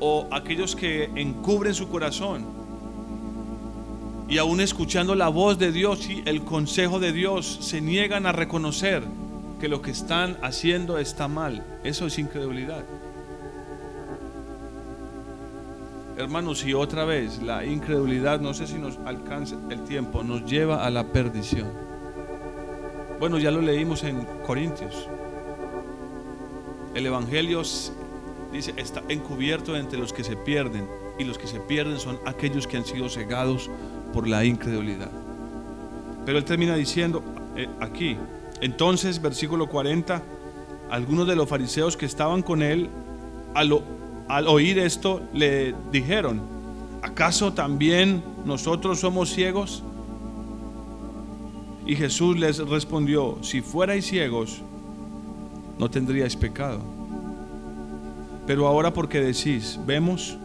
[0.00, 2.64] o aquellos que encubren su corazón
[4.28, 8.32] y aún escuchando la voz de Dios y el consejo de Dios se niegan a
[8.32, 9.02] reconocer
[9.60, 11.64] que lo que están haciendo está mal.
[11.84, 12.84] Eso es incredulidad.
[16.16, 20.84] Hermanos, y otra vez, la incredulidad, no sé si nos alcanza el tiempo, nos lleva
[20.84, 21.68] a la perdición.
[23.18, 25.08] Bueno, ya lo leímos en Corintios.
[26.94, 27.62] El Evangelio
[28.58, 30.88] dice, está encubierto entre los que se pierden
[31.18, 33.70] y los que se pierden son aquellos que han sido cegados
[34.12, 35.10] por la incredulidad.
[36.24, 37.22] Pero él termina diciendo
[37.56, 38.16] eh, aquí,
[38.60, 40.22] entonces versículo 40,
[40.90, 42.88] algunos de los fariseos que estaban con él
[43.54, 43.82] al,
[44.28, 46.40] al oír esto le dijeron,
[47.02, 49.82] ¿acaso también nosotros somos ciegos?
[51.86, 54.62] Y Jesús les respondió, si fuerais ciegos,
[55.78, 56.93] no tendríais pecado.
[58.46, 60.36] Pero ahora porque decís, vemos,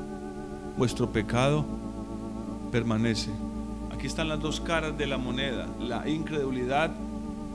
[0.78, 1.66] vuestro pecado
[2.72, 3.32] permanece.
[3.94, 5.68] Aquí están las dos caras de la moneda.
[5.80, 6.92] La incredulidad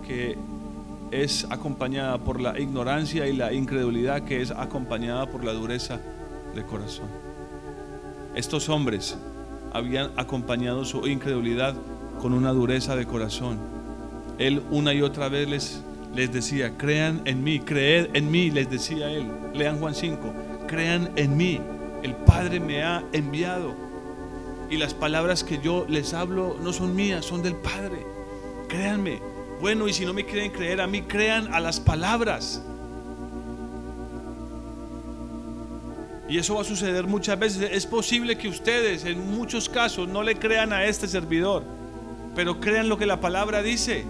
[0.07, 0.37] que
[1.11, 6.00] es acompañada por la ignorancia y la incredulidad que es acompañada por la dureza
[6.54, 7.09] de corazón.
[8.35, 9.16] Estos hombres
[9.72, 11.74] habían acompañado su incredulidad
[12.20, 13.59] con una dureza de corazón.
[14.38, 15.83] Él una y otra vez les
[16.14, 19.31] les decía, crean en mí, creed en mí, les decía él.
[19.53, 20.33] Lean Juan 5,
[20.66, 21.61] crean en mí,
[22.03, 23.74] el Padre me ha enviado.
[24.70, 28.07] Y las palabras que yo les hablo no son mías, son del Padre.
[28.68, 29.20] Créanme.
[29.61, 32.62] Bueno, y si no me quieren creer a mí, crean a las palabras.
[36.29, 37.68] Y eso va a suceder muchas veces.
[37.72, 41.62] Es posible que ustedes en muchos casos no le crean a este servidor,
[42.35, 44.05] pero crean lo que la palabra dice.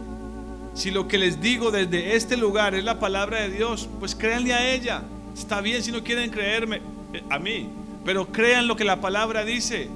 [0.74, 4.52] Si lo que les digo desde este lugar es la palabra de Dios, pues créanle
[4.52, 5.02] a ella.
[5.32, 6.80] Está bien si no quieren creerme
[7.12, 7.68] eh, a mí,
[8.04, 9.88] pero crean lo que la palabra dice,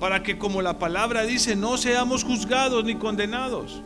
[0.00, 3.80] para que como la palabra dice, no seamos juzgados ni condenados.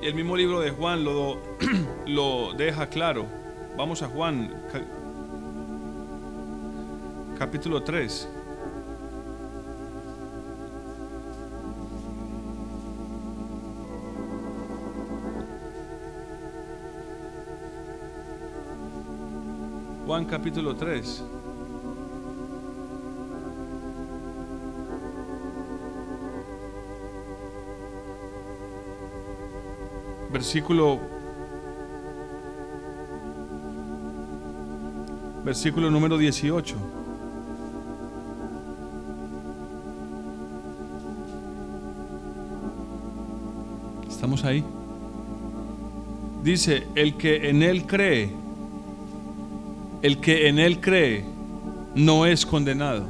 [0.00, 1.38] Y el mismo libro de Juan lo,
[2.06, 3.26] lo deja claro.
[3.76, 4.54] Vamos a Juan,
[7.38, 8.39] capítulo 3.
[20.10, 21.22] Juan capítulo 3.
[30.32, 30.98] Versículo
[35.44, 36.74] versículo número 18.
[44.08, 44.64] ¿Estamos ahí?
[46.42, 48.39] Dice, el que en él cree
[50.02, 51.24] el que en Él cree
[51.94, 53.06] no es condenado.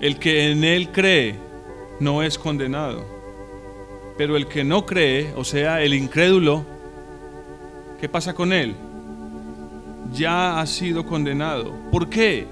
[0.00, 1.36] El que en Él cree
[2.00, 3.04] no es condenado.
[4.16, 6.64] Pero el que no cree, o sea, el incrédulo,
[8.00, 8.74] ¿qué pasa con él?
[10.12, 11.72] Ya ha sido condenado.
[11.92, 12.46] ¿Por qué?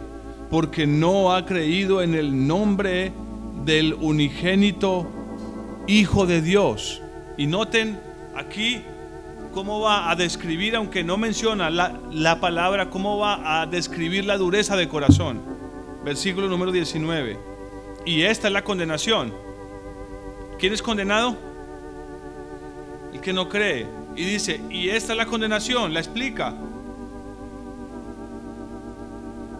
[0.48, 3.12] Porque no ha creído en el nombre
[3.64, 5.08] del unigénito
[5.88, 7.00] Hijo de Dios.
[7.36, 8.00] Y noten
[8.34, 8.82] aquí
[9.56, 14.76] cómo va a describir, aunque no menciona la, palabra, cómo va a describir la dureza
[14.76, 15.40] de corazón.
[16.04, 17.38] Versículo número 19.
[18.04, 19.32] Y esta es la condenación.
[20.58, 21.38] ¿Quién es condenado?
[23.14, 23.86] El que no cree.
[24.14, 26.52] Y dice, y esta es la condenación, la explica.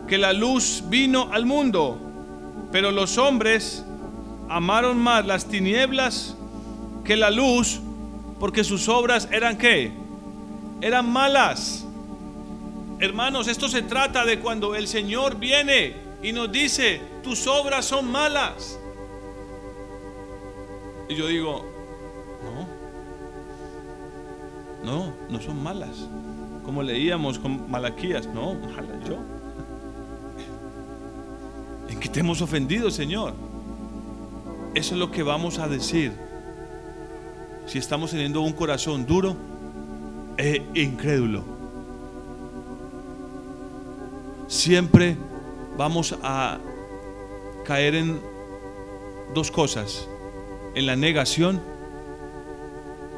[0.07, 1.99] Que la luz vino al mundo,
[2.71, 3.83] pero los hombres
[4.51, 6.37] amaron más las tinieblas
[7.03, 7.81] que la luz
[8.38, 9.92] porque sus obras eran qué?
[10.81, 11.87] Eran malas.
[12.99, 18.11] Hermanos, esto se trata de cuando el Señor viene y nos dice, tus obras son
[18.11, 18.79] malas.
[21.09, 21.64] Y yo digo,
[24.83, 26.09] no, no, no son malas.
[26.64, 29.16] Como leíamos con Malaquías, no, mala yo.
[31.88, 33.35] ¿En qué te hemos ofendido, Señor?
[34.75, 36.26] Eso es lo que vamos a decir
[37.66, 39.37] si estamos teniendo un corazón duro
[40.37, 41.42] e incrédulo.
[44.46, 45.16] Siempre
[45.76, 46.59] vamos a
[47.64, 48.20] caer en
[49.35, 50.09] dos cosas,
[50.74, 51.61] en la negación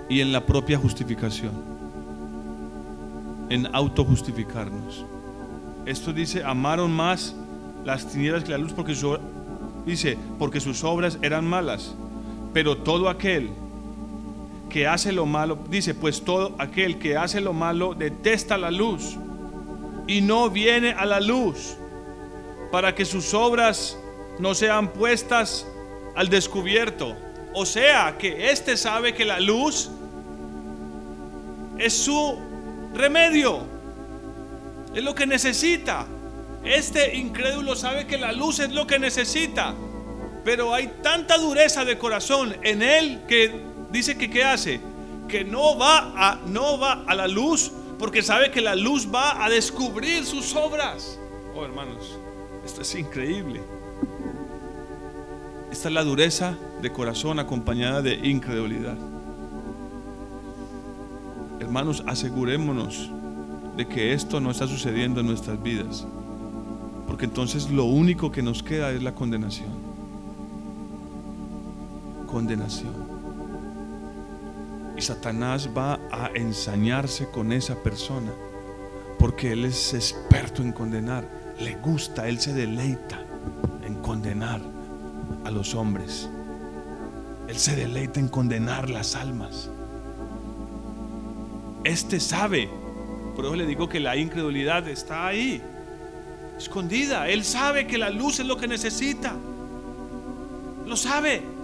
[0.08, 1.52] y en la propia justificación,
[3.50, 5.04] en autojustificarnos.
[5.84, 7.34] Esto dice, amaron más
[7.84, 8.94] las tinieblas que la luz porque
[10.38, 11.94] porque sus obras eran malas,
[12.52, 13.50] pero todo aquel
[14.68, 19.16] que hace lo malo, dice, pues todo aquel que hace lo malo detesta la luz
[20.06, 21.76] y no viene a la luz
[22.70, 23.98] para que sus obras
[24.38, 25.66] no sean puestas
[26.14, 27.16] al descubierto.
[27.54, 29.90] O sea, que éste sabe que la luz
[31.78, 32.38] es su
[32.94, 33.60] remedio,
[34.94, 36.06] es lo que necesita.
[36.64, 39.74] Este incrédulo sabe que la luz es lo que necesita,
[40.44, 44.80] pero hay tanta dureza de corazón en él que dice que qué hace?
[45.28, 49.44] Que no va a no va a la luz porque sabe que la luz va
[49.44, 51.18] a descubrir sus obras.
[51.54, 52.18] Oh, hermanos,
[52.64, 53.60] esto es increíble.
[55.70, 58.96] Esta es la dureza de corazón acompañada de incredulidad.
[61.60, 63.10] Hermanos, asegurémonos
[63.76, 66.06] de que esto no está sucediendo en nuestras vidas.
[67.06, 69.70] Porque entonces lo único que nos queda es la condenación.
[72.26, 73.17] Condenación.
[74.98, 78.32] Y Satanás va a ensañarse con esa persona
[79.16, 81.24] porque él es experto en condenar.
[81.60, 83.22] Le gusta, él se deleita
[83.86, 84.60] en condenar
[85.44, 86.28] a los hombres.
[87.46, 89.70] Él se deleita en condenar las almas.
[91.84, 92.68] Este sabe,
[93.36, 95.62] por eso le digo que la incredulidad está ahí,
[96.58, 97.28] escondida.
[97.28, 99.36] Él sabe que la luz es lo que necesita.
[100.84, 101.57] Lo sabe.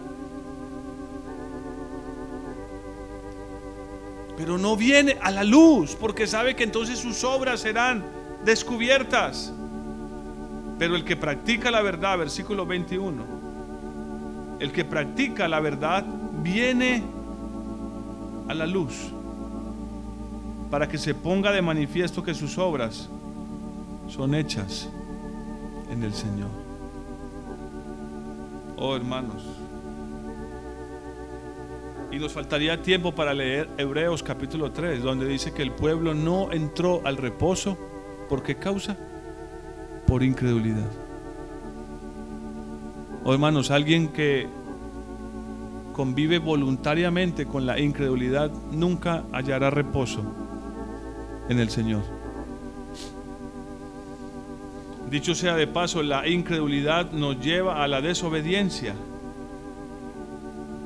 [4.45, 8.05] Pero no viene a la luz porque sabe que entonces sus obras serán
[8.45, 9.51] descubiertas.
[10.78, 13.24] Pero el que practica la verdad, versículo 21,
[14.61, 16.05] el que practica la verdad
[16.42, 17.03] viene
[18.47, 18.92] a la luz
[20.70, 23.09] para que se ponga de manifiesto que sus obras
[24.11, 24.90] son hechas
[25.90, 26.51] en el Señor.
[28.76, 29.42] Oh hermanos,
[32.15, 36.53] y nos faltaría tiempo para leer Hebreos capítulo 3, donde dice que el pueblo no
[36.53, 37.77] entró al reposo.
[38.29, 38.97] ¿Por qué causa?
[40.07, 40.89] Por incredulidad.
[43.25, 44.47] Oh hermanos, alguien que
[45.93, 50.23] convive voluntariamente con la incredulidad nunca hallará reposo
[51.49, 52.03] en el Señor.
[55.11, 58.95] Dicho sea de paso, la incredulidad nos lleva a la desobediencia.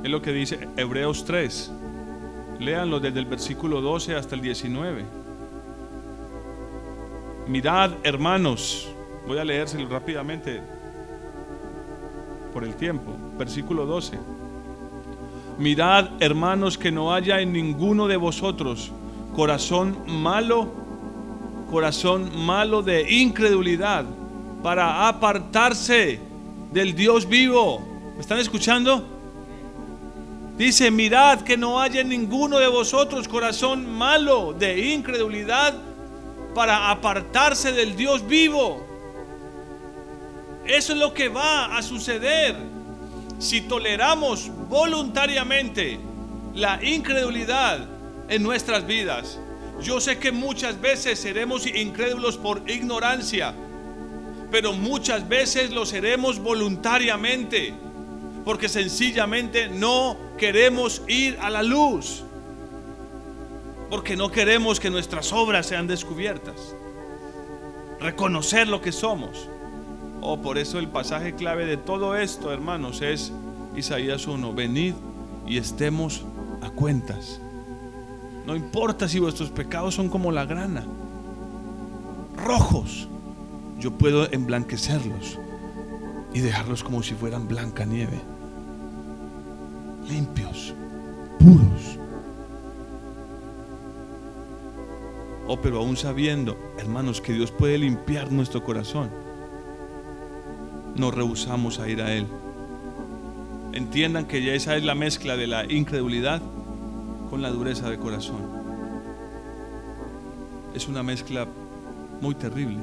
[0.02, 1.72] Es lo que dice Hebreos 3.
[2.60, 5.04] Léanlo desde el versículo 12 hasta el 19.
[7.48, 8.88] Mirad, hermanos,
[9.26, 10.60] voy a leérselo rápidamente
[12.52, 13.12] por el tiempo.
[13.36, 14.18] Versículo 12.
[15.58, 18.92] Mirad, hermanos, que no haya en ninguno de vosotros
[19.34, 20.68] corazón malo,
[21.70, 24.04] corazón malo de incredulidad,
[24.62, 26.20] para apartarse
[26.72, 27.80] del Dios vivo.
[28.14, 29.17] ¿Me están escuchando?
[30.58, 35.72] Dice, mirad que no haya ninguno de vosotros corazón malo de incredulidad
[36.52, 38.84] para apartarse del Dios vivo.
[40.66, 42.56] Eso es lo que va a suceder
[43.38, 46.00] si toleramos voluntariamente
[46.54, 47.86] la incredulidad
[48.28, 49.38] en nuestras vidas.
[49.80, 53.54] Yo sé que muchas veces seremos incrédulos por ignorancia,
[54.50, 57.74] pero muchas veces lo seremos voluntariamente,
[58.48, 62.24] porque sencillamente no queremos ir a la luz,
[63.90, 66.74] porque no queremos que nuestras obras sean descubiertas,
[68.00, 69.50] reconocer lo que somos.
[70.22, 73.34] Oh, por eso el pasaje clave de todo esto, hermanos, es
[73.76, 74.54] Isaías 1.
[74.54, 74.94] Venid
[75.46, 76.24] y estemos
[76.62, 77.42] a cuentas.
[78.46, 80.86] No importa si vuestros pecados son como la grana,
[82.34, 83.08] rojos,
[83.78, 85.38] yo puedo emblanquecerlos
[86.32, 88.18] y dejarlos como si fueran blanca nieve,
[90.08, 90.74] limpios,
[91.38, 91.98] puros.
[95.46, 99.10] Oh, pero aún sabiendo, hermanos, que Dios puede limpiar nuestro corazón
[100.98, 102.26] nos rehusamos a ir a Él.
[103.72, 106.42] Entiendan que ya esa es la mezcla de la incredulidad
[107.30, 108.42] con la dureza de corazón.
[110.74, 111.46] Es una mezcla
[112.20, 112.78] muy terrible.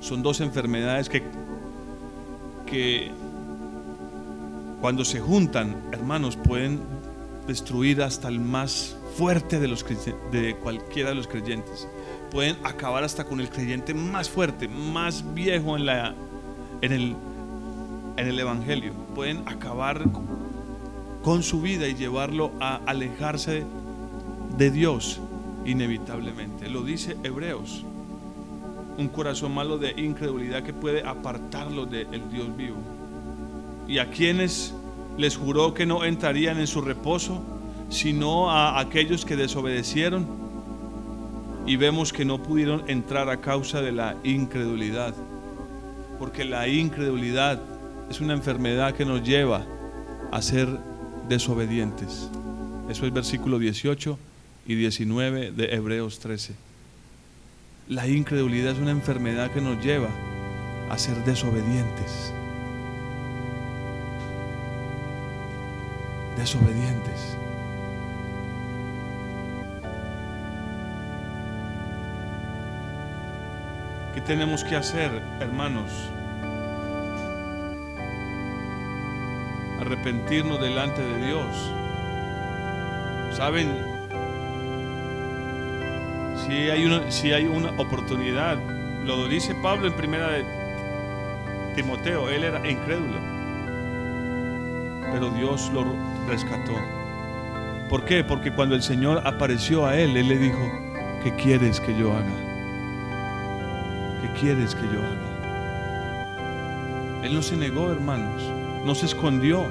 [0.00, 1.22] Son dos enfermedades que,
[2.66, 3.10] que
[4.82, 6.80] cuando se juntan, hermanos, pueden
[7.46, 9.86] destruir hasta el más fuerte de, los,
[10.32, 11.86] de cualquiera de los creyentes.
[12.32, 16.16] Pueden acabar hasta con el creyente más fuerte, más viejo en la
[16.80, 17.14] en el,
[18.16, 18.92] en el Evangelio.
[19.14, 20.02] Pueden acabar
[21.22, 23.62] con su vida y llevarlo a alejarse
[24.58, 25.20] de Dios
[25.64, 26.68] inevitablemente.
[26.68, 27.84] Lo dice Hebreos.
[28.98, 32.78] Un corazón malo de incredulidad que puede apartarlo del Dios vivo.
[33.88, 34.74] Y a quienes
[35.18, 37.42] les juró que no entrarían en su reposo,
[37.88, 40.26] sino a aquellos que desobedecieron.
[41.66, 45.14] Y vemos que no pudieron entrar a causa de la incredulidad
[46.22, 47.60] porque la incredulidad
[48.08, 49.66] es una enfermedad que nos lleva
[50.30, 50.68] a ser
[51.28, 52.28] desobedientes.
[52.88, 54.16] Eso es versículo 18
[54.68, 56.54] y 19 de Hebreos 13.
[57.88, 60.10] La incredulidad es una enfermedad que nos lleva
[60.90, 62.32] a ser desobedientes.
[66.36, 67.36] Desobedientes.
[74.14, 75.10] ¿Qué tenemos que hacer,
[75.40, 75.90] hermanos?
[79.80, 81.72] Arrepentirnos delante de Dios.
[83.36, 83.92] ¿Saben?
[86.46, 88.58] Si hay una, si hay una oportunidad,
[89.04, 90.44] lo dice Pablo en primera de
[91.74, 93.18] Timoteo, él era incrédulo,
[95.12, 95.84] pero Dios lo
[96.28, 96.74] rescató.
[97.88, 98.24] ¿Por qué?
[98.24, 100.72] Porque cuando el Señor apareció a él, él le dijo,
[101.22, 102.52] ¿qué quieres que yo haga?
[104.40, 105.28] quieres que yo haga?
[107.24, 108.42] Él no se negó, hermanos,
[108.84, 109.64] no se escondió,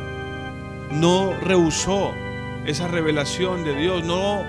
[0.91, 2.14] no rehusó
[2.66, 4.43] esa revelación de Dios, no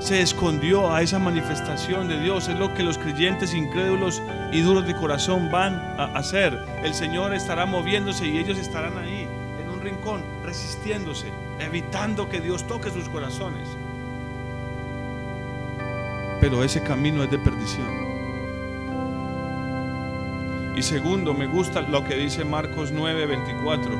[0.00, 2.48] se escondió a esa manifestación de Dios.
[2.48, 4.22] Es lo que los creyentes incrédulos
[4.52, 6.58] y duros de corazón van a hacer.
[6.84, 9.26] El Señor estará moviéndose y ellos estarán ahí,
[10.44, 13.68] resistiéndose, evitando que Dios toque sus corazones.
[16.40, 18.08] Pero ese camino es de perdición.
[20.76, 23.92] Y segundo, me gusta lo que dice Marcos 9, 24.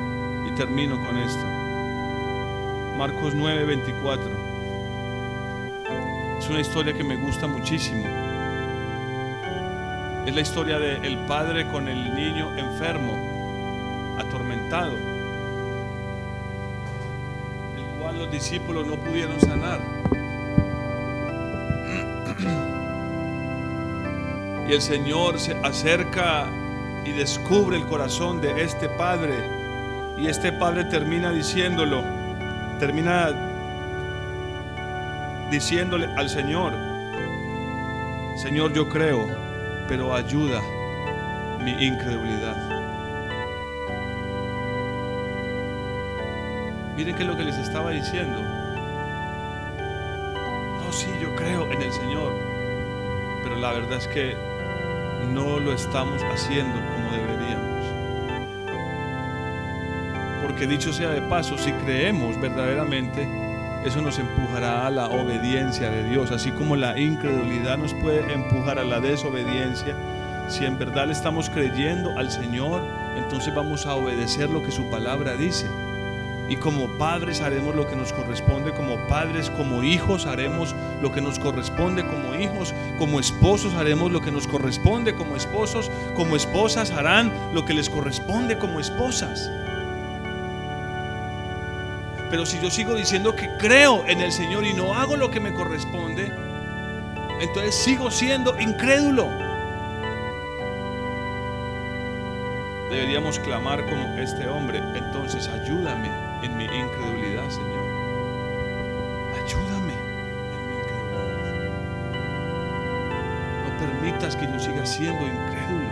[0.47, 1.45] Y termino con esto.
[2.97, 4.23] Marcos 9, 24.
[6.39, 8.05] Es una historia que me gusta muchísimo.
[10.25, 13.13] Es la historia del padre con el niño enfermo,
[14.17, 14.95] atormentado,
[18.19, 19.79] los discípulos no pudieron sanar.
[24.67, 26.45] Y el Señor se acerca
[27.03, 29.33] y descubre el corazón de este padre.
[30.15, 32.03] Y este padre termina diciéndolo,
[32.77, 33.31] termina
[35.49, 36.73] diciéndole al Señor,
[38.35, 39.25] Señor yo creo,
[39.87, 40.61] pero ayuda
[41.63, 42.68] mi incredulidad.
[46.99, 48.41] Miren qué es lo que les estaba diciendo.
[50.83, 52.33] No, sí, yo creo en el Señor,
[53.41, 54.35] pero la verdad es que
[55.33, 57.85] no lo estamos haciendo como deberíamos.
[60.41, 63.25] Porque dicho sea de paso, si creemos verdaderamente,
[63.85, 68.77] eso nos empujará a la obediencia de Dios, así como la incredulidad nos puede empujar
[68.77, 69.95] a la desobediencia.
[70.49, 72.81] Si en verdad le estamos creyendo al Señor,
[73.15, 75.65] entonces vamos a obedecer lo que su palabra dice.
[76.49, 81.21] Y como padres haremos lo que nos corresponde, como padres, como hijos haremos lo que
[81.21, 86.89] nos corresponde como hijos, como esposos haremos lo que nos corresponde como esposos, como esposas
[86.89, 89.51] harán lo que les corresponde como esposas.
[92.31, 95.39] Pero si yo sigo diciendo que creo en el Señor y no hago lo que
[95.39, 96.31] me corresponde,
[97.41, 99.29] entonces sigo siendo incrédulo.
[102.89, 107.85] Deberíamos clamar como este hombre, entonces ayúdame en mi incredulidad, Señor.
[109.43, 111.53] Ayúdame en mi incredulidad.
[113.65, 115.89] No permitas que yo siga siendo incrédulo.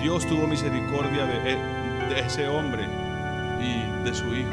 [0.00, 1.56] Dios tuvo misericordia de,
[2.08, 2.86] de ese hombre
[3.60, 4.52] y de su hijo.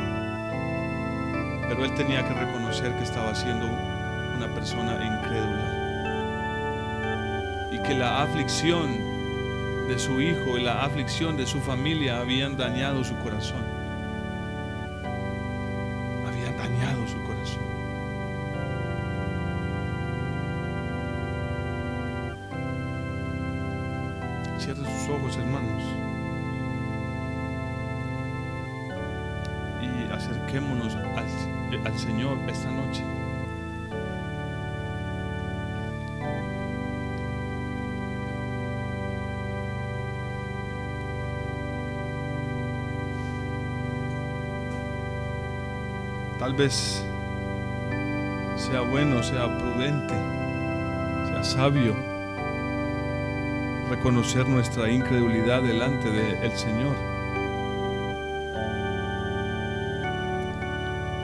[1.67, 5.77] Pero él tenía que reconocer que estaba siendo una persona incrédula.
[7.71, 9.10] Y que la aflicción
[9.91, 13.61] de su hijo y la aflicción de su familia habían dañado su corazón.
[16.25, 17.61] Habían dañado su corazón.
[24.59, 25.83] Cierre sus ojos, hermanos.
[29.81, 32.80] Y acerquémonos al, al Señor esta noche.
[46.41, 47.05] Tal vez
[48.55, 50.15] sea bueno, sea prudente,
[51.29, 51.95] sea sabio
[53.91, 56.95] reconocer nuestra incredulidad delante del Señor.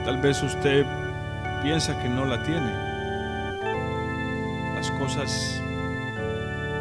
[0.04, 0.86] Tal vez usted
[1.64, 2.72] piensa que no la tiene.
[4.76, 5.60] Las cosas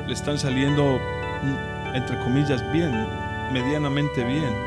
[0.06, 1.02] le están saliendo,
[1.96, 2.94] entre comillas, bien,
[3.52, 4.67] medianamente bien.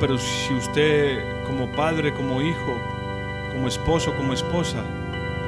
[0.00, 2.76] Pero si usted como padre, como hijo,
[3.52, 4.82] como esposo, como esposa,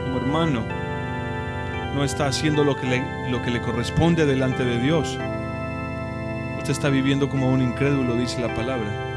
[0.04, 0.64] como hermano,
[1.94, 5.18] no está haciendo lo que le, lo que le corresponde delante de Dios,
[6.58, 9.08] usted está viviendo como un incrédulo, dice la palabra.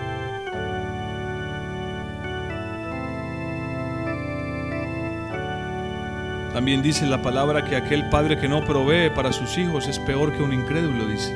[6.54, 10.32] También dice la palabra que aquel padre que no provee para sus hijos es peor
[10.34, 11.36] que un incrédulo, dice.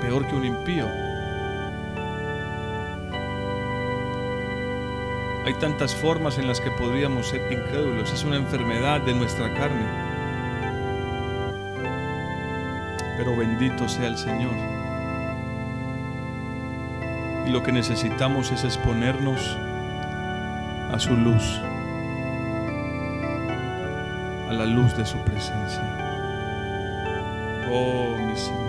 [0.00, 1.09] Peor que un impío.
[5.50, 8.12] Hay tantas formas en las que podríamos ser incrédulos.
[8.12, 9.84] Es una enfermedad de nuestra carne.
[13.16, 14.52] Pero bendito sea el Señor.
[17.48, 19.40] Y lo que necesitamos es exponernos
[20.92, 21.60] a su luz,
[24.48, 25.82] a la luz de su presencia.
[27.68, 28.60] Oh, mi Señor.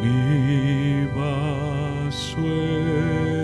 [0.00, 0.42] Mi
[2.42, 3.41] Dile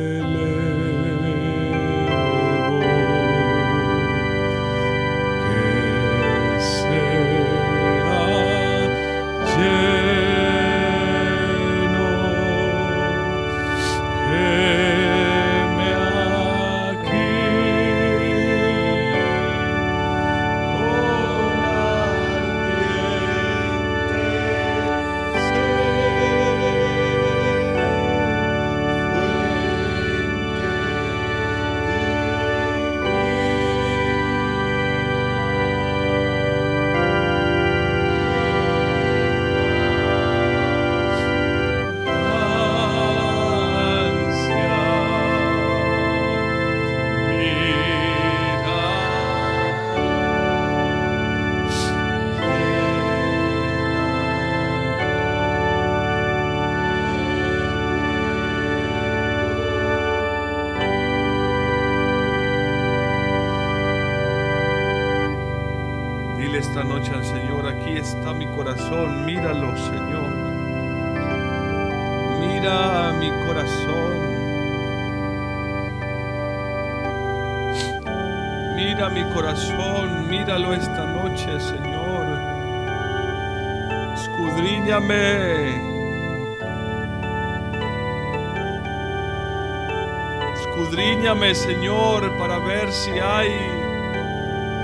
[90.54, 91.54] Escudriñame.
[91.54, 93.48] Señor, para ver si hay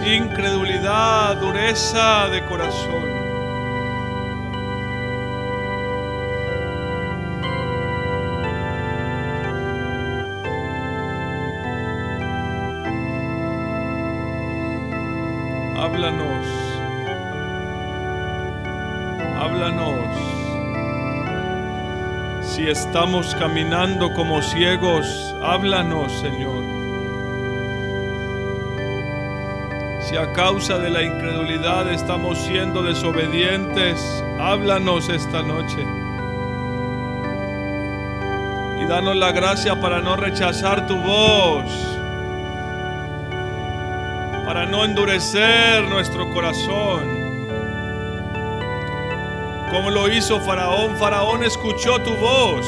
[0.07, 3.05] incredulidad, dureza de corazón.
[15.77, 16.74] Háblanos.
[19.55, 20.17] Háblanos.
[22.43, 26.65] Si estamos caminando como ciegos, háblanos, Señor.
[30.01, 35.87] Si a causa de la incredulidad estamos siendo desobedientes, háblanos esta noche.
[38.83, 41.71] Y danos la gracia para no rechazar tu voz,
[44.47, 47.24] para no endurecer nuestro corazón.
[49.75, 52.65] Como lo hizo Faraón, Faraón escuchó tu voz.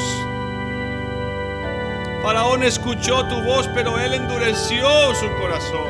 [2.21, 5.87] Faraón escuchó tu voz, pero él endureció su corazón.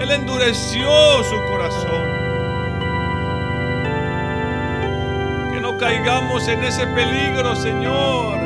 [0.00, 0.88] Él endureció
[1.22, 2.02] su corazón.
[5.52, 8.37] Que no caigamos en ese peligro, Señor.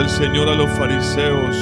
[0.00, 1.56] El Señor a los fariseos,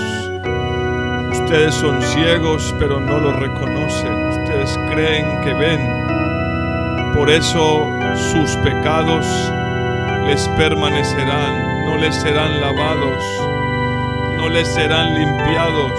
[1.32, 4.28] ustedes son ciegos pero no lo reconocen.
[4.43, 7.14] Ustedes creen que ven.
[7.14, 7.86] Por eso
[8.32, 9.26] sus pecados
[10.26, 13.24] les permanecerán, no les serán lavados,
[14.36, 15.93] no les serán limpiados.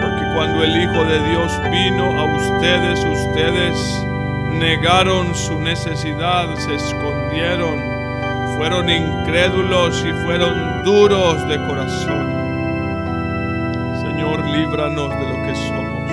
[0.00, 4.04] Porque cuando el Hijo de Dios vino a ustedes, ustedes
[4.52, 7.82] negaron su necesidad, se escondieron,
[8.56, 12.26] fueron incrédulos y fueron duros de corazón.
[14.00, 16.10] Señor, líbranos de lo que somos.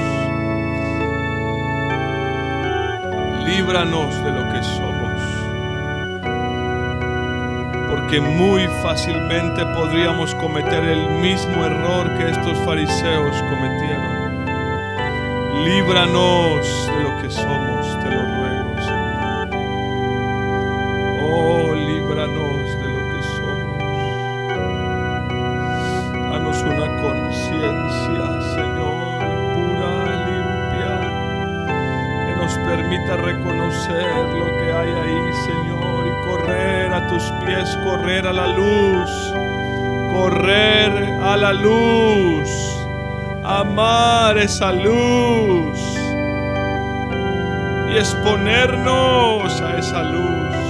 [3.46, 5.22] Líbranos de lo que somos.
[7.90, 14.46] Porque muy fácilmente podríamos cometer el mismo error que estos fariseos cometieron.
[15.64, 19.50] Líbranos de lo que somos, te lo ruego, Señor.
[21.24, 22.65] Oh, líbranos
[37.66, 39.10] pies, correr a la luz,
[40.14, 40.92] correr
[41.22, 42.50] a la luz
[43.44, 45.80] amar esa luz
[47.92, 50.65] y exponernos a esa luz.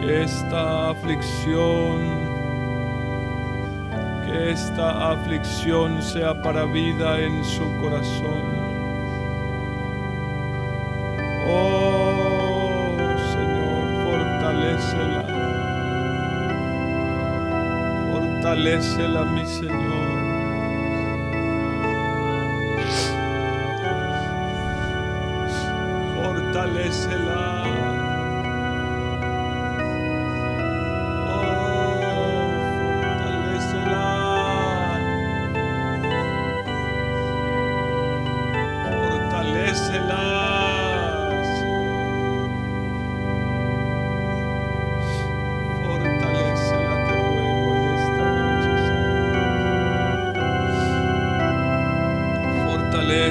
[0.00, 1.98] Que esta aflicción,
[4.24, 8.44] que esta aflicción sea para vida en su corazón.
[11.50, 12.96] Oh,
[13.32, 15.24] Señor, fortalécela.
[18.12, 20.08] Fortalécela, mi Señor.
[26.16, 27.37] Fortalécela.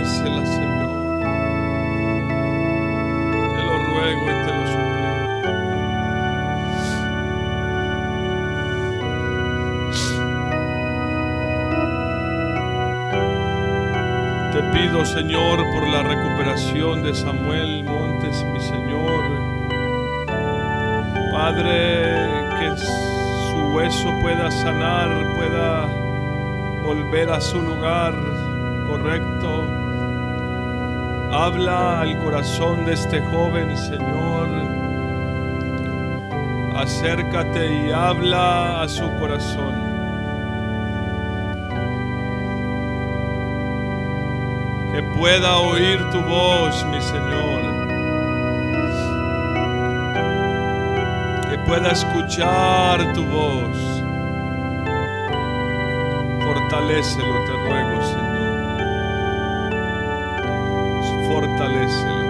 [0.06, 0.88] Señor.
[3.56, 5.18] Te lo ruego y te lo suplico.
[14.54, 19.24] Te pido, Señor, por la recuperación de Samuel Montes, mi Señor.
[21.32, 25.88] Padre, que su hueso pueda sanar, pueda
[26.84, 28.14] volver a su lugar
[28.88, 29.87] correcto.
[31.32, 34.48] Habla al corazón de este joven, Señor.
[36.74, 39.76] Acércate y habla a su corazón.
[44.94, 47.62] Que pueda oír tu voz, mi Señor.
[51.50, 53.78] Que pueda escuchar tu voz.
[56.42, 58.37] Fortalécelo, te ruego, Señor.
[61.38, 62.27] Fortalécelo,